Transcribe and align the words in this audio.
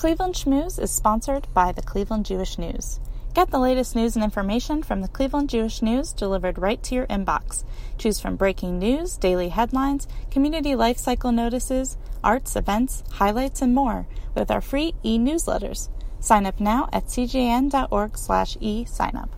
Cleveland 0.00 0.34
Schmooze 0.34 0.80
is 0.80 0.90
sponsored 0.90 1.46
by 1.52 1.72
the 1.72 1.82
Cleveland 1.82 2.24
Jewish 2.24 2.56
News. 2.56 3.00
Get 3.34 3.50
the 3.50 3.58
latest 3.58 3.94
news 3.94 4.16
and 4.16 4.24
information 4.24 4.82
from 4.82 5.02
the 5.02 5.08
Cleveland 5.08 5.50
Jewish 5.50 5.82
News 5.82 6.14
delivered 6.14 6.56
right 6.56 6.82
to 6.84 6.94
your 6.94 7.06
inbox. 7.08 7.64
Choose 7.98 8.18
from 8.18 8.36
breaking 8.36 8.78
news, 8.78 9.18
daily 9.18 9.50
headlines, 9.50 10.08
community 10.30 10.74
life 10.74 10.96
cycle 10.96 11.32
notices, 11.32 11.98
arts, 12.24 12.56
events, 12.56 13.04
highlights, 13.10 13.60
and 13.60 13.74
more 13.74 14.06
with 14.34 14.50
our 14.50 14.62
free 14.62 14.94
e-newsletters. 15.04 15.90
Sign 16.18 16.46
up 16.46 16.58
now 16.60 16.88
at 16.94 17.04
cjn.org 17.04 18.16
slash 18.16 18.56
e-signup. 18.58 19.28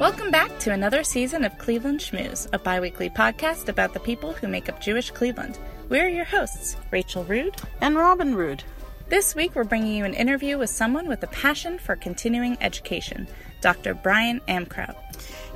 Welcome 0.00 0.32
back 0.32 0.58
to 0.58 0.72
another 0.72 1.04
season 1.04 1.44
of 1.44 1.56
Cleveland 1.58 2.00
Schmooze, 2.00 2.48
a 2.52 2.58
biweekly 2.58 3.08
podcast 3.08 3.68
about 3.68 3.94
the 3.94 4.00
people 4.00 4.32
who 4.32 4.48
make 4.48 4.68
up 4.68 4.80
Jewish 4.80 5.12
Cleveland. 5.12 5.60
We're 5.88 6.08
your 6.08 6.24
hosts, 6.24 6.76
Rachel 6.90 7.22
Rude 7.22 7.54
and 7.80 7.94
Robin 7.94 8.34
Rude. 8.34 8.64
This 9.08 9.36
week, 9.36 9.54
we're 9.54 9.62
bringing 9.62 9.94
you 9.94 10.04
an 10.04 10.14
interview 10.14 10.58
with 10.58 10.68
someone 10.68 11.06
with 11.06 11.22
a 11.22 11.28
passion 11.28 11.78
for 11.78 11.94
continuing 11.94 12.58
education, 12.60 13.28
Dr. 13.60 13.94
Brian 13.94 14.40
Amkraut. 14.48 14.96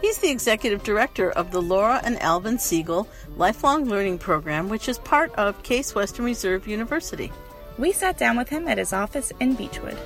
He's 0.00 0.18
the 0.18 0.30
executive 0.30 0.84
director 0.84 1.32
of 1.32 1.50
the 1.50 1.60
Laura 1.60 2.00
and 2.04 2.16
Alvin 2.22 2.60
Siegel 2.60 3.08
Lifelong 3.36 3.86
Learning 3.86 4.18
Program, 4.18 4.68
which 4.68 4.88
is 4.88 5.00
part 5.00 5.34
of 5.34 5.64
Case 5.64 5.96
Western 5.96 6.26
Reserve 6.26 6.68
University. 6.68 7.32
We 7.76 7.90
sat 7.90 8.16
down 8.16 8.36
with 8.36 8.48
him 8.48 8.68
at 8.68 8.78
his 8.78 8.92
office 8.92 9.32
in 9.40 9.54
Beechwood. 9.54 9.98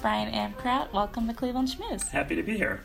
Brian 0.00 0.32
Amkraut, 0.32 0.90
welcome 0.94 1.28
to 1.28 1.34
Cleveland 1.34 1.68
Schmooze. 1.68 2.08
Happy 2.08 2.36
to 2.36 2.42
be 2.42 2.56
here. 2.56 2.80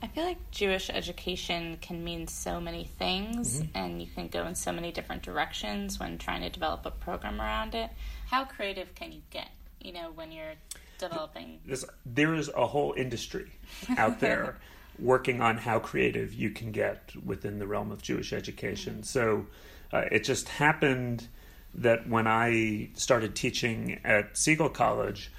I 0.00 0.06
feel 0.06 0.24
like 0.24 0.50
Jewish 0.50 0.90
education 0.90 1.78
can 1.80 2.04
mean 2.04 2.28
so 2.28 2.60
many 2.60 2.84
things, 2.84 3.60
mm-hmm. 3.60 3.76
and 3.76 4.00
you 4.00 4.06
can 4.06 4.28
go 4.28 4.46
in 4.46 4.54
so 4.54 4.70
many 4.70 4.92
different 4.92 5.22
directions 5.22 5.98
when 5.98 6.18
trying 6.18 6.42
to 6.42 6.50
develop 6.50 6.86
a 6.86 6.90
program 6.90 7.40
around 7.40 7.74
it. 7.74 7.90
How 8.26 8.44
creative 8.44 8.94
can 8.94 9.10
you 9.10 9.22
get, 9.30 9.50
you 9.80 9.92
know, 9.92 10.10
when 10.14 10.30
you're 10.30 10.54
developing? 10.98 11.58
This, 11.66 11.84
there 12.06 12.34
is 12.34 12.48
a 12.56 12.66
whole 12.66 12.94
industry 12.96 13.50
out 13.96 14.20
there 14.20 14.58
working 15.00 15.40
on 15.40 15.58
how 15.58 15.80
creative 15.80 16.32
you 16.32 16.50
can 16.50 16.70
get 16.70 17.12
within 17.24 17.58
the 17.58 17.66
realm 17.66 17.90
of 17.90 18.00
Jewish 18.00 18.32
education. 18.32 18.94
Mm-hmm. 18.94 19.02
So 19.02 19.46
uh, 19.92 20.04
it 20.12 20.22
just 20.22 20.48
happened 20.48 21.26
that 21.74 22.08
when 22.08 22.26
I 22.28 22.90
started 22.94 23.34
teaching 23.34 24.00
at 24.04 24.38
Siegel 24.38 24.68
College, 24.68 25.32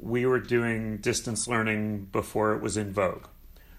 we 0.00 0.24
were 0.24 0.40
doing 0.40 0.98
distance 0.98 1.46
learning 1.46 2.08
before 2.10 2.54
it 2.54 2.62
was 2.62 2.76
in 2.76 2.92
vogue 2.92 3.26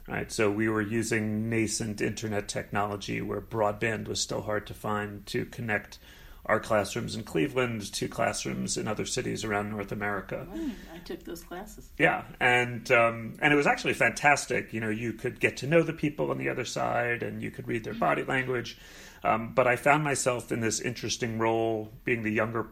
right? 0.10 0.32
So 0.32 0.50
we 0.50 0.68
were 0.68 0.82
using 0.82 1.50
nascent 1.50 2.02
internet 2.02 2.48
technology 2.48 3.22
where 3.22 3.42
broadband 3.42 4.08
was 4.08 4.20
still 4.20 4.42
hard 4.42 4.68
to 4.68 4.74
find 4.74 5.26
to 5.28 5.46
connect 5.46 6.00
our 6.46 6.60
classrooms 6.60 7.16
in 7.16 7.24
Cleveland 7.24 7.94
to 7.94 8.08
classrooms 8.08 8.76
in 8.76 8.88
other 8.88 9.06
cities 9.06 9.44
around 9.44 9.70
North 9.70 9.92
America. 9.92 10.48
Mm, 10.52 10.72
I 10.94 10.98
took 11.00 11.24
those 11.24 11.44
classes. 11.44 11.90
Yeah, 12.00 12.24
and 12.40 12.92
um, 12.92 13.38
and 13.40 13.54
it 13.54 13.56
was 13.56 13.68
actually 13.68 13.94
fantastic. 13.94 14.74
You 14.74 14.80
know, 14.80 14.90
you 14.90 15.14
could 15.14 15.40
get 15.40 15.58
to 15.58 15.68
know 15.68 15.84
the 15.84 15.94
people 15.94 16.32
on 16.32 16.40
the 16.40 16.50
other 16.50 16.66
side, 16.66 17.22
and 17.22 17.44
you 17.44 17.52
could 17.52 17.68
read 17.68 17.84
their 17.84 17.94
body 17.94 18.24
language. 18.24 18.80
Um, 19.24 19.54
but 19.54 19.68
I 19.68 19.76
found 19.76 20.04
myself 20.04 20.52
in 20.52 20.60
this 20.60 20.80
interesting 20.80 21.38
role, 21.38 21.92
being 22.04 22.24
the 22.24 22.32
younger, 22.32 22.68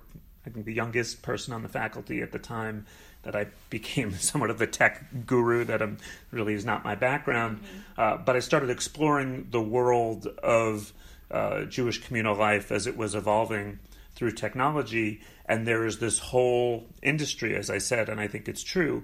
I 0.46 0.50
think 0.50 0.66
the 0.66 0.74
youngest 0.74 1.22
person 1.22 1.54
on 1.54 1.62
the 1.62 1.70
faculty 1.70 2.22
at 2.22 2.32
the 2.32 2.40
time, 2.40 2.86
that 3.28 3.36
I 3.36 3.48
became 3.70 4.14
somewhat 4.20 4.50
of 4.50 4.62
a 4.62 4.68
tech 4.68 5.26
guru 5.26 5.66
that 5.66 5.82
I'm, 5.82 5.98
really 6.32 6.54
is 6.54 6.66
not 6.66 6.86
my 6.86 6.96
background. 6.96 7.60
Mm-hmm. 7.60 8.02
Uh, 8.02 8.18
but 8.18 8.38
I 8.38 8.40
started 8.40 8.70
exploring 8.70 9.50
the 9.52 9.62
world 9.62 10.28
of 10.42 10.94
uh, 11.30 11.66
Jewish 11.66 12.02
communal 12.02 12.36
life 12.36 12.72
as 12.72 12.88
it 12.88 12.96
was 12.96 13.16
evolving 13.16 13.80
through 14.16 14.32
technology. 14.32 15.20
And 15.46 15.68
there 15.68 15.86
is 15.86 16.00
this 16.00 16.20
whole 16.20 16.88
industry, 17.04 17.54
as 17.56 17.70
I 17.70 17.80
said, 17.80 18.08
and 18.08 18.20
I 18.20 18.28
think 18.28 18.48
it's 18.48 18.64
true, 18.64 19.04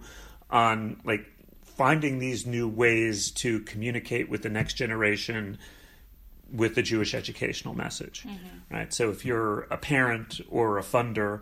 on 0.49 1.01
like 1.03 1.29
finding 1.63 2.19
these 2.19 2.45
new 2.45 2.69
ways 2.69 3.29
to 3.31 3.59
communicate 3.61 4.29
with 4.29 4.41
the 4.41 4.49
next 4.49 4.75
generation 4.75 5.57
with 6.49 6.75
the 6.75 6.81
Jewish 6.81 7.13
educational 7.13 7.73
message. 7.73 8.23
Mm-hmm. 8.23 8.73
Right. 8.73 8.93
So 8.93 9.09
if 9.09 9.25
you're 9.25 9.61
a 9.63 9.77
parent 9.77 10.39
or 10.49 10.77
a 10.77 10.81
funder 10.81 11.41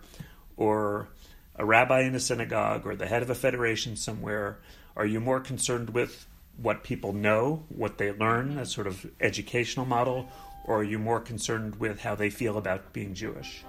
or 0.57 1.09
a 1.55 1.65
rabbi 1.65 2.01
in 2.01 2.15
a 2.15 2.19
synagogue 2.19 2.85
or 2.85 2.95
the 2.95 3.07
head 3.07 3.21
of 3.21 3.29
a 3.29 3.35
federation 3.35 3.95
somewhere? 3.95 4.59
Are 4.95 5.05
you 5.05 5.19
more 5.19 5.39
concerned 5.39 5.91
with 5.91 6.27
what 6.57 6.83
people 6.83 7.13
know, 7.13 7.63
what 7.69 7.97
they 7.97 8.11
learn, 8.11 8.57
a 8.57 8.65
sort 8.65 8.87
of 8.87 9.05
educational 9.19 9.85
model, 9.85 10.29
or 10.65 10.79
are 10.79 10.83
you 10.83 10.99
more 10.99 11.19
concerned 11.19 11.77
with 11.77 12.01
how 12.01 12.15
they 12.15 12.29
feel 12.29 12.57
about 12.57 12.93
being 12.93 13.13
Jewish? 13.13 13.63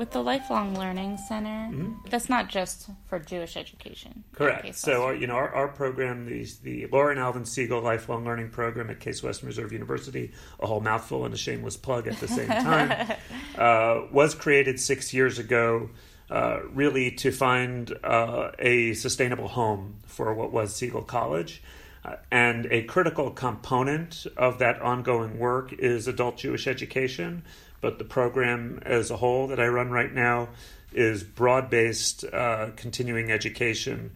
With 0.00 0.12
the 0.12 0.22
Lifelong 0.22 0.74
Learning 0.78 1.18
Center, 1.18 1.68
mm-hmm. 1.70 1.92
that's 2.08 2.30
not 2.30 2.48
just 2.48 2.88
for 3.04 3.18
Jewish 3.18 3.54
education. 3.54 4.24
Correct. 4.32 4.74
So, 4.74 5.04
our, 5.04 5.14
you 5.14 5.26
know, 5.26 5.34
our, 5.34 5.54
our 5.54 5.68
program, 5.68 6.24
the, 6.24 6.46
the 6.62 6.86
Laura 6.86 7.10
and 7.10 7.20
Alvin 7.20 7.44
Siegel 7.44 7.82
Lifelong 7.82 8.24
Learning 8.24 8.48
Program 8.48 8.88
at 8.88 8.98
Case 8.98 9.22
Western 9.22 9.48
Reserve 9.48 9.74
University, 9.74 10.32
a 10.58 10.66
whole 10.66 10.80
mouthful 10.80 11.26
and 11.26 11.34
a 11.34 11.36
shameless 11.36 11.76
plug 11.76 12.08
at 12.08 12.18
the 12.18 12.28
same 12.28 12.48
time, 12.48 13.12
uh, 13.58 14.06
was 14.10 14.34
created 14.34 14.80
six 14.80 15.12
years 15.12 15.38
ago. 15.38 15.90
Uh, 16.30 16.60
really, 16.72 17.10
to 17.10 17.30
find 17.30 17.92
uh, 18.02 18.52
a 18.58 18.94
sustainable 18.94 19.48
home 19.48 19.96
for 20.06 20.32
what 20.32 20.50
was 20.50 20.74
Siegel 20.74 21.02
College. 21.02 21.60
Uh, 22.04 22.14
and 22.30 22.66
a 22.70 22.84
critical 22.84 23.30
component 23.30 24.26
of 24.36 24.60
that 24.60 24.80
ongoing 24.80 25.38
work 25.38 25.72
is 25.74 26.08
adult 26.08 26.38
Jewish 26.38 26.66
education, 26.66 27.42
but 27.80 27.98
the 27.98 28.04
program 28.04 28.80
as 28.84 29.10
a 29.10 29.16
whole 29.16 29.48
that 29.48 29.60
I 29.60 29.66
run 29.68 29.90
right 29.90 30.12
now 30.12 30.50
is 30.92 31.22
broad 31.22 31.70
based 31.70 32.24
uh, 32.24 32.70
continuing 32.76 33.30
education 33.30 34.12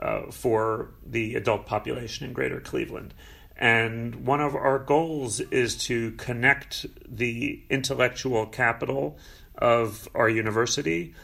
uh, 0.00 0.30
for 0.30 0.90
the 1.04 1.36
adult 1.36 1.66
population 1.66 2.26
in 2.26 2.32
greater 2.32 2.60
Cleveland. 2.60 3.14
And 3.56 4.26
one 4.26 4.40
of 4.40 4.54
our 4.54 4.78
goals 4.78 5.40
is 5.40 5.76
to 5.86 6.12
connect 6.12 6.84
the 7.08 7.62
intellectual 7.70 8.46
capital 8.46 9.18
of 9.56 10.08
our 10.14 10.28
university, 10.28 11.14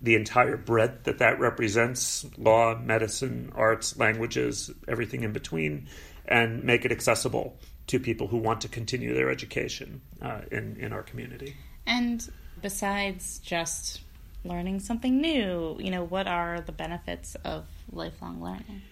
the 0.00 0.14
entire 0.14 0.56
breadth 0.56 1.04
that 1.04 1.18
that 1.18 1.38
represents 1.38 2.24
law, 2.38 2.78
medicine, 2.78 3.52
arts, 3.54 3.98
languages, 3.98 4.70
everything 4.88 5.22
in 5.22 5.32
between 5.32 5.88
and 6.26 6.64
make 6.64 6.84
it 6.84 6.92
accessible 6.92 7.58
to 7.86 8.00
people 8.00 8.26
who 8.26 8.36
want 8.36 8.60
to 8.62 8.68
continue 8.68 9.14
their 9.14 9.30
education 9.30 10.00
uh, 10.22 10.40
in 10.50 10.76
in 10.78 10.92
our 10.92 11.02
community. 11.02 11.56
And 11.86 12.28
besides 12.60 13.38
just 13.38 14.00
learning 14.44 14.80
something 14.80 15.20
new, 15.20 15.76
you 15.80 15.90
know, 15.90 16.04
what 16.04 16.26
are 16.26 16.60
the 16.60 16.72
benefits 16.72 17.34
of 17.44 17.64
lifelong 17.92 18.42
learning? 18.42 18.82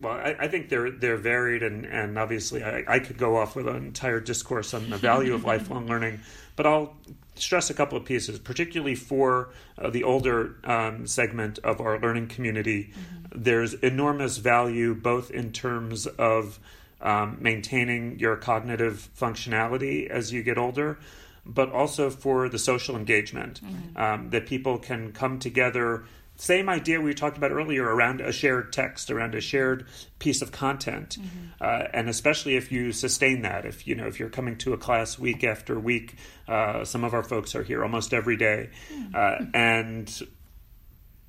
Well, 0.00 0.14
I, 0.14 0.36
I 0.40 0.48
think 0.48 0.68
they're 0.68 0.90
they're 0.90 1.16
varied, 1.16 1.62
and 1.62 1.84
and 1.84 2.18
obviously 2.18 2.62
I, 2.62 2.84
I 2.86 2.98
could 2.98 3.18
go 3.18 3.36
off 3.36 3.56
with 3.56 3.66
an 3.68 3.76
entire 3.76 4.20
discourse 4.20 4.74
on 4.74 4.90
the 4.90 4.96
value 4.96 5.34
of 5.34 5.44
lifelong 5.52 5.86
learning, 5.86 6.20
but 6.56 6.66
I'll 6.66 6.96
stress 7.34 7.70
a 7.70 7.74
couple 7.74 7.96
of 7.96 8.04
pieces, 8.04 8.38
particularly 8.38 8.94
for 8.94 9.50
uh, 9.76 9.90
the 9.90 10.04
older 10.04 10.56
um, 10.64 11.06
segment 11.06 11.58
of 11.60 11.80
our 11.80 11.98
learning 11.98 12.28
community. 12.28 12.90
Mm-hmm. 12.92 13.42
There's 13.42 13.74
enormous 13.74 14.38
value 14.38 14.94
both 14.94 15.30
in 15.30 15.52
terms 15.52 16.06
of 16.06 16.58
um, 17.00 17.38
maintaining 17.40 18.18
your 18.18 18.36
cognitive 18.36 19.08
functionality 19.18 20.08
as 20.08 20.32
you 20.32 20.42
get 20.42 20.58
older, 20.58 20.98
but 21.46 21.70
also 21.72 22.10
for 22.10 22.48
the 22.48 22.58
social 22.58 22.96
engagement 22.96 23.60
mm-hmm. 23.64 23.96
um, 23.96 24.30
that 24.30 24.46
people 24.46 24.78
can 24.78 25.12
come 25.12 25.38
together. 25.38 26.04
Same 26.36 26.68
idea 26.68 27.00
we 27.00 27.14
talked 27.14 27.36
about 27.36 27.50
earlier 27.50 27.84
around 27.84 28.20
a 28.20 28.30
shared 28.30 28.72
text, 28.72 29.10
around 29.10 29.34
a 29.34 29.40
shared 29.40 29.86
piece 30.20 30.40
of 30.40 30.52
content, 30.52 31.16
mm-hmm. 31.18 31.46
uh, 31.60 31.88
and 31.92 32.08
especially 32.08 32.54
if 32.56 32.70
you 32.70 32.92
sustain 32.92 33.42
that. 33.42 33.64
If 33.64 33.88
you 33.88 33.96
know 33.96 34.06
if 34.06 34.20
you're 34.20 34.28
coming 34.28 34.56
to 34.58 34.72
a 34.72 34.78
class 34.78 35.18
week 35.18 35.42
after 35.42 35.78
week, 35.80 36.14
uh, 36.46 36.84
some 36.84 37.02
of 37.02 37.12
our 37.12 37.24
folks 37.24 37.56
are 37.56 37.64
here 37.64 37.82
almost 37.82 38.14
every 38.14 38.36
day, 38.36 38.70
mm-hmm. 38.92 39.14
uh, 39.16 39.50
and 39.52 40.20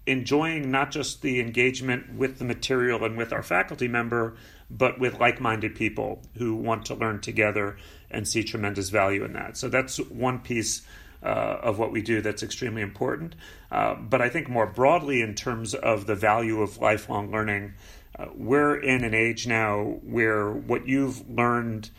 enjoying 0.10 0.72
not 0.72 0.92
just 0.92 1.22
the 1.22 1.40
engagement 1.40 2.16
with 2.16 2.40
the 2.40 2.46
material 2.46 3.06
and 3.06 3.18
with 3.18 3.32
our 3.32 3.44
faculty 3.44 3.88
member, 3.88 4.36
but 4.70 5.00
with 5.00 5.20
like 5.20 5.40
minded 5.40 5.76
people 5.76 6.22
who 6.38 6.56
want 6.56 6.86
to 6.86 6.96
learn 6.96 7.22
together 7.22 7.78
and 8.10 8.28
see 8.28 8.44
tremendous 8.44 8.90
value 8.90 9.24
in 9.24 9.34
that. 9.34 9.58
So 9.58 9.70
that's 9.70 9.98
one 9.98 10.40
piece. 10.40 10.82
Uh, 11.22 11.60
of 11.64 11.78
what 11.78 11.92
we 11.92 12.02
do 12.02 12.22
that's 12.22 12.44
extremely 12.44 12.82
important. 12.82 13.36
Uh, 13.70 13.94
but 13.94 14.22
I 14.22 14.30
think 14.30 14.48
more 14.48 14.66
broadly, 14.66 15.22
in 15.22 15.36
terms 15.36 15.76
of 15.76 16.06
the 16.06 16.16
value 16.16 16.62
of 16.62 16.78
lifelong 16.78 17.30
learning, 17.30 17.74
uh, 18.18 18.28
we're 18.34 18.78
in 18.78 19.04
an 19.04 19.14
age 19.14 19.46
now 19.46 20.00
where 20.04 20.50
what 20.50 20.88
you've 20.88 21.30
learned, 21.30 21.90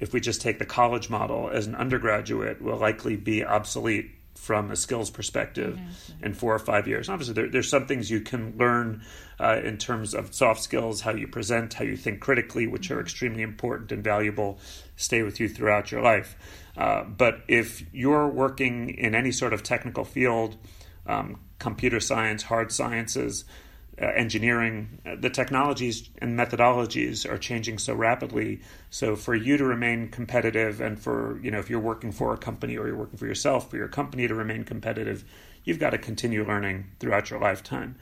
if 0.00 0.14
we 0.14 0.20
just 0.20 0.40
take 0.40 0.58
the 0.58 0.64
college 0.64 1.10
model 1.10 1.50
as 1.50 1.66
an 1.66 1.74
undergraduate, 1.74 2.62
will 2.62 2.78
likely 2.78 3.14
be 3.14 3.44
obsolete 3.44 4.15
from 4.36 4.70
a 4.70 4.76
skills 4.76 5.10
perspective 5.10 5.76
mm-hmm. 5.76 6.24
in 6.24 6.34
four 6.34 6.54
or 6.54 6.58
five 6.58 6.86
years. 6.86 7.08
Obviously, 7.08 7.34
there, 7.34 7.48
there's 7.48 7.68
some 7.68 7.86
things 7.86 8.10
you 8.10 8.20
can 8.20 8.56
learn 8.56 9.02
uh, 9.40 9.60
in 9.64 9.78
terms 9.78 10.14
of 10.14 10.34
soft 10.34 10.62
skills, 10.62 11.00
how 11.00 11.12
you 11.12 11.26
present, 11.26 11.74
how 11.74 11.84
you 11.84 11.96
think 11.96 12.20
critically, 12.20 12.66
which 12.66 12.88
mm-hmm. 12.88 12.98
are 12.98 13.00
extremely 13.00 13.42
important 13.42 13.92
and 13.92 14.04
valuable, 14.04 14.58
stay 14.96 15.22
with 15.22 15.40
you 15.40 15.48
throughout 15.48 15.90
your 15.90 16.02
life. 16.02 16.36
Uh, 16.76 17.04
but 17.04 17.40
if 17.48 17.82
you're 17.92 18.28
working 18.28 18.90
in 18.90 19.14
any 19.14 19.32
sort 19.32 19.52
of 19.52 19.62
technical 19.62 20.04
field, 20.04 20.56
um, 21.06 21.40
computer 21.58 22.00
science, 22.00 22.44
hard 22.44 22.70
sciences, 22.70 23.44
uh, 24.00 24.06
engineering, 24.06 24.98
uh, 25.06 25.16
the 25.18 25.30
technologies 25.30 26.08
and 26.18 26.38
methodologies 26.38 27.28
are 27.30 27.38
changing 27.38 27.78
so 27.78 27.94
rapidly. 27.94 28.60
So 28.90 29.16
for 29.16 29.34
you 29.34 29.56
to 29.56 29.64
remain 29.64 30.08
competitive, 30.08 30.80
and 30.80 30.98
for 30.98 31.40
you 31.42 31.50
know 31.50 31.58
if 31.58 31.70
you're 31.70 31.80
working 31.80 32.12
for 32.12 32.34
a 32.34 32.38
company 32.38 32.76
or 32.76 32.86
you're 32.86 32.96
working 32.96 33.18
for 33.18 33.26
yourself, 33.26 33.70
for 33.70 33.76
your 33.76 33.88
company 33.88 34.28
to 34.28 34.34
remain 34.34 34.64
competitive, 34.64 35.24
you've 35.64 35.78
got 35.78 35.90
to 35.90 35.98
continue 35.98 36.46
learning 36.46 36.90
throughout 37.00 37.30
your 37.30 37.40
lifetime. 37.40 37.96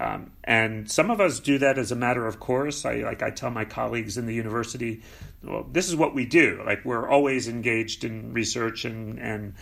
Um, 0.00 0.30
and 0.44 0.90
some 0.90 1.10
of 1.10 1.20
us 1.20 1.40
do 1.40 1.58
that 1.58 1.76
as 1.76 1.92
a 1.92 1.96
matter 1.96 2.26
of 2.26 2.40
course. 2.40 2.86
I 2.86 2.96
like 2.96 3.22
I 3.22 3.30
tell 3.30 3.50
my 3.50 3.66
colleagues 3.66 4.16
in 4.16 4.26
the 4.26 4.34
university, 4.34 5.02
well, 5.42 5.66
this 5.70 5.88
is 5.88 5.96
what 5.96 6.14
we 6.14 6.24
do. 6.24 6.62
Like 6.64 6.84
we're 6.84 7.08
always 7.08 7.48
engaged 7.48 8.04
in 8.04 8.32
research, 8.32 8.84
and 8.84 9.18
and 9.18 9.54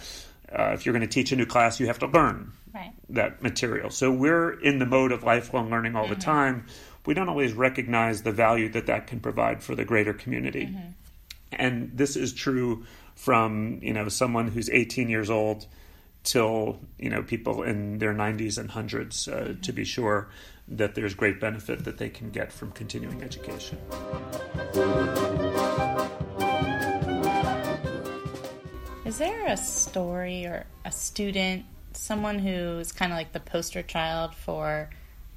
uh, 0.53 0.73
if 0.75 0.87
you're 0.87 0.93
going 0.93 1.07
to 1.07 1.13
teach 1.13 1.33
a 1.33 1.37
new 1.37 1.47
class, 1.47 1.81
you 1.81 1.87
have 1.87 1.99
to 2.01 2.07
learn 2.07 2.53
right. 2.75 2.93
that 3.11 3.43
material. 3.43 3.91
So 3.91 4.11
we're 4.11 4.53
in 4.61 4.79
the 4.79 4.87
mode 4.87 5.13
of 5.13 5.23
lifelong 5.23 5.71
learning 5.71 5.97
all 5.97 6.05
mm-hmm. 6.05 6.15
the 6.15 6.21
time. 6.21 6.67
We 7.07 7.15
don't 7.15 7.29
always 7.29 7.53
recognize 7.53 8.23
the 8.23 8.33
value 8.33 8.69
that 8.71 8.87
that 8.87 9.07
can 9.07 9.21
provide 9.21 9.63
for 9.63 9.75
the 9.75 9.85
greater 9.85 10.13
community. 10.13 10.67
Mm-hmm. 10.67 10.89
And 11.53 11.91
this 11.95 12.17
is 12.17 12.33
true 12.33 12.85
from 13.15 13.81
you 13.83 13.93
know 13.93 14.09
someone 14.09 14.49
who's 14.49 14.71
18 14.71 15.09
years 15.09 15.29
old 15.31 15.67
till 16.23 16.79
you 16.99 17.11
know 17.11 17.23
people 17.23 17.63
in 17.63 17.99
their 17.99 18.15
90s 18.15 18.59
and 18.59 18.71
hundreds 18.71 19.27
uh, 19.27 19.33
mm-hmm. 19.33 19.61
to 19.61 19.73
be 19.73 19.85
sure 19.85 20.29
that 20.69 20.95
there's 20.95 21.15
great 21.15 21.41
benefit 21.41 21.85
that 21.85 21.99
they 21.99 22.11
can 22.11 22.31
get 22.31 22.53
from 22.53 22.71
continuing 22.73 23.23
education. 23.23 23.79
Is 29.09 29.17
there 29.17 29.47
a 29.47 29.57
story 29.57 30.45
or 30.45 30.67
a 30.85 30.93
student, 30.93 31.65
someone 31.95 32.39
who's 32.39 32.93
kind 32.93 33.11
of 33.11 33.17
like 33.17 33.33
the 33.33 33.41
poster 33.41 33.83
child 33.83 34.35
for 34.35 34.91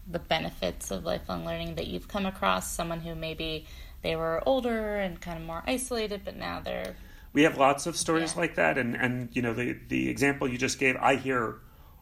the 0.05 0.19
benefits 0.19 0.91
of 0.91 1.05
lifelong 1.05 1.45
learning 1.45 1.75
that 1.75 1.87
you've 1.87 2.09
come 2.09 2.25
across? 2.25 2.69
Someone 2.69 2.99
who 2.99 3.15
maybe 3.15 3.65
they 4.01 4.17
were 4.17 4.43
older 4.45 4.97
and 4.97 5.21
kind 5.21 5.39
of 5.39 5.45
more 5.45 5.63
isolated, 5.65 6.23
but 6.25 6.35
now 6.35 6.59
they're 6.59 6.97
we 7.31 7.43
have 7.43 7.57
lots 7.57 7.87
of 7.87 7.95
stories 7.95 8.33
yeah. 8.33 8.41
like 8.41 8.55
that, 8.55 8.77
and 8.77 8.93
and 8.93 9.29
you 9.31 9.41
know 9.41 9.53
the 9.53 9.77
the 9.87 10.09
example 10.09 10.49
you 10.49 10.57
just 10.57 10.77
gave, 10.77 10.97
I 10.97 11.15
hear 11.15 11.55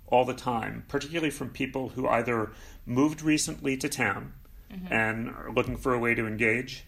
all 0.07 0.25
the 0.25 0.33
time, 0.33 0.85
particularly 0.87 1.29
from 1.29 1.51
people 1.51 1.89
who 1.89 2.07
either 2.07 2.51
moved 2.87 3.21
recently 3.21 3.77
to 3.77 3.87
town 3.87 4.33
mm-hmm. 4.73 4.91
and 4.91 5.29
are 5.29 5.51
looking 5.53 5.77
for 5.77 5.93
a 5.93 5.99
way 5.99 6.15
to 6.15 6.25
engage, 6.25 6.85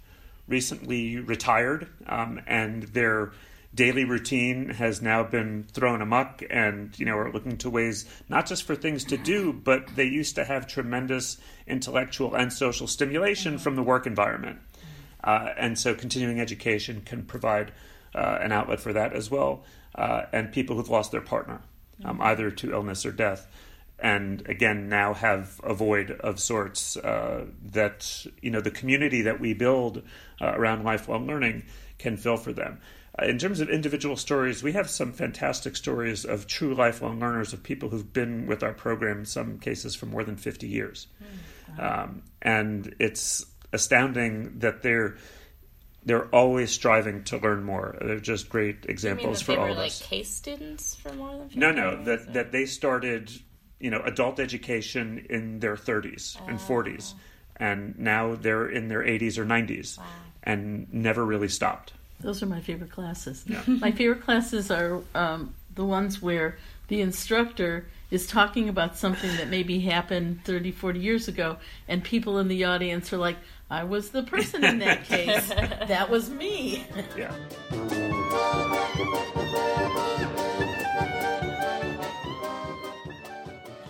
recently 0.48 1.18
retired, 1.18 1.88
um, 2.08 2.42
and 2.48 2.82
their 2.82 3.32
daily 3.74 4.04
routine 4.04 4.70
has 4.70 5.02
now 5.02 5.24
been 5.24 5.64
thrown 5.72 6.02
amok 6.02 6.44
and 6.50 6.98
you 7.00 7.06
know 7.06 7.18
are 7.18 7.32
looking 7.32 7.58
to 7.58 7.70
ways 7.70 8.06
not 8.28 8.46
just 8.46 8.64
for 8.64 8.76
things 8.76 9.04
to 9.06 9.18
do 9.18 9.54
but 9.54 9.96
they 9.96 10.06
used 10.06 10.36
to 10.36 10.44
have 10.44 10.68
tremendous 10.68 11.38
intellectual 11.68 12.36
and 12.36 12.52
social 12.52 12.88
stimulation 12.88 13.58
from 13.58 13.76
the 13.76 13.84
work 13.84 14.06
environment 14.06 14.60
uh, 15.24 15.50
and 15.58 15.78
so 15.78 15.94
continuing 15.94 16.40
education 16.40 17.02
can 17.02 17.24
provide 17.24 17.72
uh, 18.14 18.40
an 18.42 18.52
outlet 18.52 18.80
for 18.80 18.94
that 18.94 19.14
as 19.14 19.30
well, 19.30 19.64
uh, 19.96 20.24
and 20.34 20.52
people 20.52 20.76
who've 20.76 20.90
lost 20.90 21.12
their 21.12 21.22
partner, 21.22 21.62
um, 22.04 22.16
mm-hmm. 22.16 22.24
either 22.24 22.52
to 22.52 22.72
illness 22.72 23.06
or 23.06 23.12
death. 23.12 23.48
And 24.00 24.48
again, 24.50 24.90
now 24.90 25.14
have 25.14 25.62
a 25.64 25.76
void 25.76 26.12
of 26.12 26.40
sorts 26.40 26.98
uh, 26.98 27.46
that 27.72 28.26
you 28.42 28.50
know 28.50 28.62
the 28.62 28.72
community 28.72 29.22
that 29.24 29.40
we 29.40 29.54
build 29.54 30.02
uh, 30.42 30.54
around 30.56 30.84
lifelong 30.84 31.28
learning 31.28 31.64
can 32.00 32.18
fill 32.18 32.38
for 32.38 32.52
them. 32.52 32.80
Uh, 33.20 33.26
in 33.26 33.38
terms 33.38 33.60
of 33.60 33.70
individual 33.70 34.16
stories, 34.16 34.64
we 34.64 34.72
have 34.72 34.90
some 34.90 35.12
fantastic 35.12 35.76
stories 35.76 36.24
of 36.26 36.48
true 36.48 36.74
lifelong 36.74 37.20
learners, 37.20 37.54
of 37.54 37.62
people 37.62 37.90
who've 37.90 38.14
been 38.14 38.48
with 38.48 38.64
our 38.64 38.74
program, 38.74 39.20
in 39.20 39.26
some 39.26 39.60
cases 39.60 39.96
for 39.96 40.06
more 40.06 40.24
than 40.24 40.38
50 40.38 40.68
years. 40.68 41.08
Mm-hmm. 41.22 41.82
Um, 41.82 42.24
and 42.42 42.96
it's 43.00 43.46
astounding 43.74 44.60
that 44.60 44.82
they're 44.82 45.18
they're 46.04 46.28
always 46.30 46.72
striving 46.72 47.24
to 47.26 47.38
learn 47.38 47.64
more. 47.64 47.96
They're 48.02 48.20
just 48.20 48.50
great 48.50 48.86
examples 48.90 49.42
for 49.42 49.52
all 49.52 49.66
were, 49.66 49.70
of 49.70 49.78
like, 49.78 49.88
us. 49.88 50.02
Case 50.02 50.30
students 50.30 50.96
for 50.96 51.14
more 51.14 51.38
than 51.38 51.50
no, 51.54 51.72
no, 51.72 52.04
that 52.04 52.22
or? 52.22 52.32
that 52.34 52.52
they 52.52 52.66
started, 52.66 53.32
you 53.80 53.92
know, 53.92 54.02
adult 54.04 54.40
education 54.40 55.28
in 55.30 55.60
their 55.60 55.76
30s 55.76 56.38
oh. 56.42 56.48
and 56.48 56.60
40s, 56.60 57.14
and 57.58 57.98
now 58.00 58.36
they're 58.36 58.68
in 58.68 58.88
their 58.88 59.04
80s 59.04 59.38
or 59.38 59.46
90s, 59.46 60.00
wow. 60.00 60.06
and 60.44 60.92
never 60.92 61.24
really 61.24 61.50
stopped. 61.50 61.94
Those 62.22 62.44
are 62.44 62.46
my 62.46 62.62
favorite 62.62 62.92
classes. 62.92 63.44
Yeah. 63.48 63.64
my 63.68 63.92
favorite 63.92 64.22
classes 64.22 64.72
are 64.72 65.02
um, 65.16 65.54
the 65.76 65.86
ones 65.86 66.22
where 66.22 66.58
the 66.88 67.02
instructor 67.02 67.88
is 68.10 68.28
talking 68.28 68.68
about 68.68 68.98
something 68.98 69.38
that 69.38 69.48
maybe 69.48 69.80
happened 69.80 70.44
30, 70.44 70.72
40 70.72 71.00
years 71.00 71.28
ago, 71.28 71.58
and 71.88 72.04
people 72.04 72.40
in 72.40 72.48
the 72.50 72.66
audience 72.66 73.14
are 73.14 73.18
like, 73.18 73.38
I 73.70 73.86
was 73.86 74.10
the 74.10 74.24
person 74.24 74.66
in 74.66 74.80
that 74.80 75.06
case. 75.06 75.48
that 75.88 76.10
was 76.10 76.30
me. 76.30 76.86
Yeah. 77.18 77.34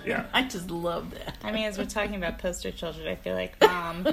Yeah. 0.05 0.25
I 0.33 0.43
just 0.43 0.69
love 0.69 1.11
that. 1.11 1.37
I 1.43 1.51
mean, 1.51 1.65
as 1.65 1.77
we're 1.77 1.85
talking 1.85 2.15
about 2.15 2.37
poster 2.37 2.71
children, 2.71 3.07
I 3.07 3.15
feel 3.15 3.33
like, 3.33 3.59
Mom, 3.61 4.07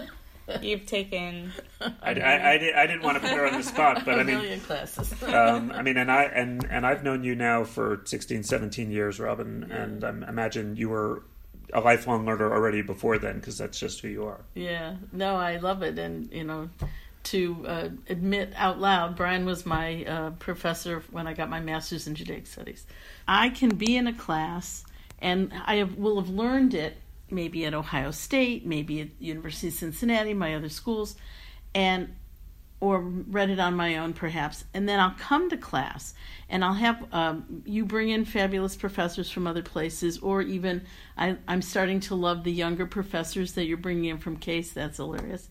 you've 0.62 0.86
taken. 0.86 1.52
I, 1.80 1.90
I, 2.02 2.52
I, 2.52 2.58
did, 2.58 2.74
I 2.74 2.86
didn't 2.86 3.02
want 3.02 3.20
to 3.22 3.28
put 3.28 3.36
her 3.36 3.46
on 3.46 3.52
the 3.54 3.62
spot, 3.62 4.04
but 4.04 4.18
I 4.18 4.22
mean, 4.22 4.60
classes. 4.60 5.22
um, 5.24 5.70
I 5.72 5.82
mean, 5.82 5.96
and 5.96 6.10
I 6.10 6.24
and 6.24 6.66
and 6.70 6.86
I've 6.86 7.02
known 7.02 7.24
you 7.24 7.34
now 7.34 7.64
for 7.64 8.02
16, 8.04 8.42
17 8.42 8.90
years, 8.90 9.20
Robin, 9.20 9.66
yeah. 9.68 9.76
and 9.76 10.04
I 10.04 10.08
imagine 10.08 10.76
you 10.76 10.88
were 10.88 11.22
a 11.72 11.80
lifelong 11.80 12.24
learner 12.24 12.52
already 12.52 12.82
before 12.82 13.18
then 13.18 13.36
because 13.36 13.58
that's 13.58 13.78
just 13.78 14.00
who 14.00 14.08
you 14.08 14.24
are. 14.24 14.40
Yeah, 14.54 14.96
no, 15.12 15.36
I 15.36 15.58
love 15.58 15.82
it, 15.82 15.98
and 15.98 16.32
you 16.32 16.44
know, 16.44 16.70
to 17.24 17.66
uh, 17.66 17.88
admit 18.08 18.52
out 18.56 18.80
loud, 18.80 19.16
Brian 19.16 19.44
was 19.44 19.66
my 19.66 20.04
uh, 20.04 20.30
professor 20.38 21.02
when 21.10 21.26
I 21.26 21.34
got 21.34 21.50
my 21.50 21.60
master's 21.60 22.06
in 22.06 22.14
Judaic 22.14 22.46
Studies. 22.46 22.86
I 23.26 23.50
can 23.50 23.70
be 23.70 23.96
in 23.96 24.06
a 24.06 24.14
class, 24.14 24.84
and 25.20 25.52
I 25.66 25.76
have, 25.76 25.96
will 25.96 26.20
have 26.20 26.30
learned 26.30 26.74
it 26.74 26.96
maybe 27.30 27.64
at 27.64 27.74
Ohio 27.74 28.10
State, 28.10 28.66
maybe 28.66 29.00
at 29.00 29.08
University 29.18 29.68
of 29.68 29.74
Cincinnati, 29.74 30.34
my 30.34 30.54
other 30.54 30.68
schools, 30.68 31.16
and 31.74 32.14
or 32.80 33.00
read 33.00 33.50
it 33.50 33.58
on 33.58 33.74
my 33.74 33.96
own 33.96 34.12
perhaps. 34.12 34.64
And 34.72 34.88
then 34.88 35.00
i'll 35.00 35.14
come 35.18 35.50
to 35.50 35.56
class 35.56 36.14
and 36.48 36.64
i'll 36.64 36.74
have 36.74 37.04
um, 37.12 37.62
you 37.64 37.84
bring 37.84 38.10
in 38.10 38.24
fabulous 38.24 38.76
professors 38.76 39.30
from 39.30 39.46
other 39.46 39.62
places 39.62 40.18
or 40.18 40.42
even 40.42 40.82
I, 41.16 41.36
i'm 41.48 41.62
starting 41.62 42.00
to 42.00 42.14
love 42.14 42.44
the 42.44 42.52
younger 42.52 42.86
professors 42.86 43.52
that 43.54 43.64
you're 43.64 43.76
bringing 43.76 44.06
in 44.06 44.18
from 44.18 44.36
case. 44.36 44.72
That's 44.72 44.98
hilarious. 44.98 45.48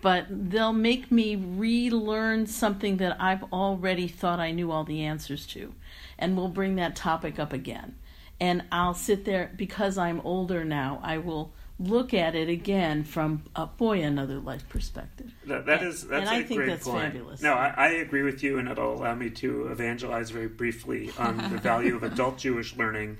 But 0.00 0.26
they'll 0.30 0.72
make 0.72 1.10
me 1.10 1.34
relearn 1.34 2.46
something 2.46 2.98
that 2.98 3.20
i've 3.20 3.44
already 3.52 4.06
thought 4.06 4.38
i 4.38 4.52
knew 4.52 4.70
all 4.70 4.84
the 4.84 5.02
answers 5.02 5.46
to 5.48 5.74
and 6.18 6.36
we'll 6.36 6.48
bring 6.48 6.76
that 6.76 6.94
topic 6.94 7.38
up 7.38 7.52
again 7.52 7.96
and 8.40 8.62
i'll 8.72 8.94
sit 8.94 9.24
there 9.24 9.52
because 9.56 9.98
i'm 9.98 10.20
older 10.20 10.64
now 10.64 11.00
i 11.02 11.18
will 11.18 11.52
look 11.78 12.12
at 12.12 12.34
it 12.34 12.48
again 12.48 13.04
from 13.04 13.44
a 13.54 13.66
boy 13.66 14.02
another 14.02 14.38
life 14.38 14.68
perspective. 14.68 15.32
that, 15.46 15.66
that 15.66 15.82
is 15.82 16.06
that's 16.06 16.28
and 16.28 16.36
a 16.36 16.42
I 16.42 16.42
think 16.42 16.58
great 16.58 16.68
that's 16.70 16.86
point. 16.86 17.04
fabulous. 17.04 17.40
No, 17.40 17.54
I, 17.54 17.72
I, 17.76 17.88
agree 17.88 18.22
with 18.22 18.42
you, 18.42 18.58
and 18.58 18.68
it'll 18.68 18.94
allow 18.94 19.14
me 19.14 19.30
to 19.30 19.68
evangelize 19.68 20.30
very 20.30 20.48
briefly 20.48 21.10
on 21.18 21.36
the 21.36 21.58
value 21.62 21.94
of 21.94 22.02
adult 22.02 22.38
Jewish 22.38 22.76
learning. 22.76 23.18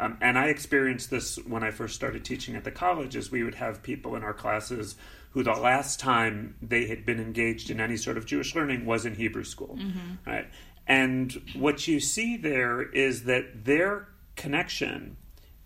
Um, 0.00 0.16
and 0.20 0.38
I 0.38 0.46
experienced 0.46 1.10
this 1.10 1.36
when 1.46 1.62
I 1.62 1.70
first 1.70 1.94
started 1.94 2.24
teaching 2.24 2.56
at 2.56 2.64
the 2.64 2.70
college, 2.70 3.14
as 3.16 3.30
we 3.30 3.44
would 3.44 3.56
have 3.56 3.82
people 3.82 4.16
in 4.16 4.24
our 4.24 4.32
classes 4.32 4.96
who 5.32 5.42
the 5.44 5.52
last 5.52 6.00
time 6.00 6.56
they 6.60 6.86
had 6.86 7.06
been 7.06 7.20
engaged 7.20 7.70
in 7.70 7.80
any 7.80 7.96
sort 7.96 8.16
of 8.16 8.26
Jewish 8.26 8.54
learning 8.54 8.86
was 8.86 9.06
in 9.06 9.14
Hebrew 9.14 9.44
school, 9.44 9.78
mm-hmm. 9.78 10.28
right? 10.28 10.48
And 10.88 11.40
what 11.54 11.86
you 11.86 12.00
see 12.00 12.36
there 12.36 12.82
is 12.82 13.24
that 13.24 13.64
their 13.64 14.08
connection 14.36 15.16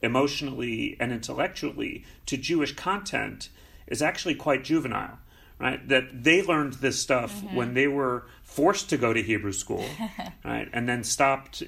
emotionally 0.03 0.97
and 1.01 1.13
intellectually 1.13 2.05
to 2.27 2.37
Jewish 2.37 2.75
content 2.75 3.49
is 3.87 4.03
actually 4.03 4.35
quite 4.35 4.65
juvenile, 4.65 5.19
right? 5.59 5.87
That 5.89 6.25
they 6.25 6.43
learned 6.43 6.75
this 6.75 7.01
stuff 7.01 7.35
mm-hmm. 7.35 7.57
when 7.57 7.75
they 7.75 7.89
were 7.89 8.27
forced 8.43 8.91
to 8.91 8.97
go 8.97 9.13
to 9.13 9.23
Hebrew 9.23 9.53
school, 9.53 9.85
right? 10.45 10.69
And 10.73 10.89
then 10.89 11.05
stopped 11.05 11.63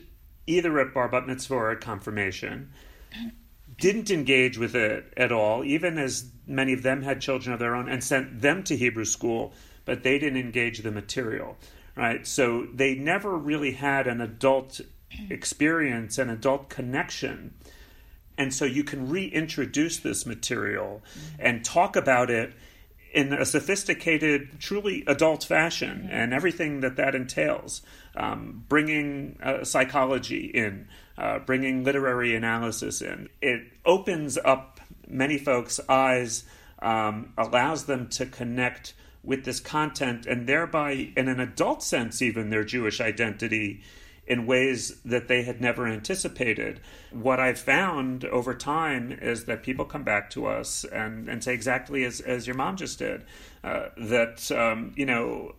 either 0.47 0.79
at 0.79 0.95
bar 0.95 1.09
bat 1.09 1.27
mitzvah 1.27 1.55
or 1.55 1.71
at 1.73 1.81
confirmation. 1.81 2.71
Didn't 3.79 4.11
engage 4.11 4.57
with 4.57 4.75
it 4.75 5.13
at 5.19 5.33
all, 5.33 5.63
even 5.63 5.99
as 5.99 6.31
many 6.47 6.73
of 6.73 6.83
them 6.83 7.03
had 7.03 7.21
children 7.21 7.53
of 7.53 7.59
their 7.59 7.75
own 7.75 7.91
and 7.91 8.03
sent 8.03 8.41
them 8.41 8.63
to 8.65 8.77
Hebrew 8.77 9.05
school, 9.05 9.53
but 9.85 10.03
they 10.03 10.19
didn't 10.19 10.39
engage 10.39 10.79
the 10.79 10.91
material, 10.91 11.59
right? 11.95 12.27
So 12.27 12.69
they 12.73 12.95
never 12.95 13.37
really 13.37 13.73
had 13.73 14.07
an 14.07 14.23
adult 14.23 14.81
experience 15.31 16.19
and 16.19 16.31
adult 16.31 16.69
connection. 16.69 17.55
And 18.39 18.53
so 18.53 18.65
you 18.65 18.85
can 18.85 19.09
reintroduce 19.09 19.99
this 19.99 20.27
material 20.27 21.03
and 21.39 21.65
talk 21.65 21.97
about 21.97 22.31
it 22.31 22.53
in 23.13 23.33
a 23.33 23.47
sophisticated, 23.47 24.61
truly 24.61 25.03
adult 25.07 25.43
fashion 25.43 26.07
and 26.11 26.35
everything 26.35 26.81
that 26.81 26.97
that 26.97 27.15
entails. 27.15 27.81
Um, 28.15 28.65
bringing 28.69 29.39
uh, 29.43 29.65
psychology 29.65 30.47
in, 30.47 30.89
uh, 31.17 31.39
bringing 31.39 31.85
literary 31.85 32.35
analysis 32.35 33.01
in. 33.01 33.29
It 33.41 33.63
opens 33.85 34.37
up 34.37 34.81
many 35.07 35.39
folks' 35.39 35.81
eyes, 35.89 36.45
um, 36.81 37.33
allows 37.39 37.85
them 37.85 38.09
to 38.09 38.27
connect 38.27 38.95
with 39.23 39.45
this 39.45 39.61
content, 39.61 40.27
and 40.27 40.47
thereby, 40.47 41.11
in 41.17 41.29
an 41.29 41.41
adult 41.41 41.83
sense, 41.83 42.23
even 42.23 42.51
their 42.51 42.65
Jewish 42.65 43.01
identity 43.01 43.83
in 44.27 44.47
ways 44.47 45.01
that 45.05 45.29
they 45.29 45.43
had 45.43 45.61
never 45.61 45.87
anticipated. 45.87 46.81
What 47.13 47.39
I've 47.39 47.59
found 47.59 48.25
over 48.25 48.55
time 48.55 49.13
is 49.13 49.45
that 49.45 49.63
people 49.63 49.85
come 49.85 50.03
back 50.03 50.31
to 50.31 50.47
us 50.47 50.85
and, 50.85 51.29
and 51.29 51.43
say 51.43 51.55
exactly 51.55 52.05
as, 52.05 52.21
as 52.21 52.47
your 52.47 52.57
mom 52.57 52.77
just 52.77 52.99
did 52.99 53.25
uh, 53.63 53.91
that, 53.97 54.51
um, 54.51 54.93
you 54.97 55.07
know, 55.07 55.55